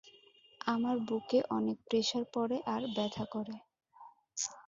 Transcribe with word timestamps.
আমার 0.67 0.95
বুকে 1.07 1.39
অনেক 1.57 1.77
প্রেসার 1.87 2.23
পরে 2.33 2.57
আর 2.73 2.81
ব্যথা 2.95 3.25
করে। 3.33 3.55